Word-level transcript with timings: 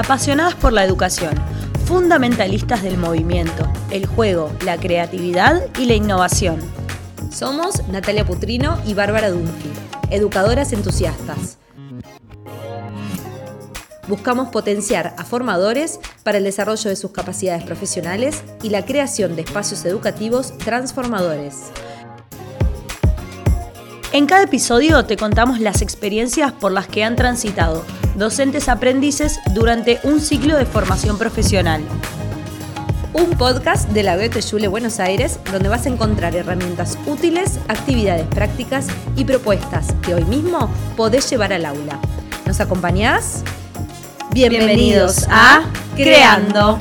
apasionadas 0.00 0.54
por 0.54 0.72
la 0.72 0.82
educación, 0.82 1.34
fundamentalistas 1.84 2.82
del 2.82 2.96
movimiento, 2.96 3.70
el 3.90 4.06
juego, 4.06 4.50
la 4.64 4.78
creatividad 4.78 5.62
y 5.78 5.84
la 5.84 5.92
innovación. 5.92 6.58
Somos 7.30 7.86
Natalia 7.88 8.24
Putrino 8.24 8.78
y 8.86 8.94
Bárbara 8.94 9.30
Dunphy, 9.30 9.68
educadoras 10.08 10.72
entusiastas. 10.72 11.58
Buscamos 14.08 14.48
potenciar 14.48 15.14
a 15.18 15.24
formadores 15.24 16.00
para 16.24 16.38
el 16.38 16.44
desarrollo 16.44 16.88
de 16.88 16.96
sus 16.96 17.10
capacidades 17.10 17.62
profesionales 17.64 18.42
y 18.62 18.70
la 18.70 18.86
creación 18.86 19.36
de 19.36 19.42
espacios 19.42 19.84
educativos 19.84 20.56
transformadores. 20.56 21.56
En 24.12 24.26
cada 24.26 24.42
episodio 24.42 25.04
te 25.04 25.16
contamos 25.16 25.60
las 25.60 25.82
experiencias 25.82 26.50
por 26.50 26.72
las 26.72 26.88
que 26.88 27.04
han 27.04 27.14
transitado 27.14 27.84
docentes 28.16 28.68
aprendices 28.68 29.38
durante 29.54 30.00
un 30.02 30.20
ciclo 30.20 30.56
de 30.56 30.66
formación 30.66 31.16
profesional. 31.16 31.80
Un 33.12 33.30
podcast 33.38 33.88
de 33.90 34.02
la 34.02 34.16
Goethe 34.16 34.42
Schule 34.42 34.66
Buenos 34.66 34.98
Aires 34.98 35.38
donde 35.52 35.68
vas 35.68 35.86
a 35.86 35.90
encontrar 35.90 36.34
herramientas 36.34 36.98
útiles, 37.06 37.60
actividades 37.68 38.26
prácticas 38.26 38.88
y 39.14 39.24
propuestas 39.24 39.94
que 40.02 40.14
hoy 40.14 40.24
mismo 40.24 40.68
podés 40.96 41.30
llevar 41.30 41.52
al 41.52 41.64
aula. 41.64 42.00
¿Nos 42.46 42.58
acompañás? 42.58 43.44
Bienvenidos 44.32 45.26
a 45.30 45.62
Creando. 45.94 46.80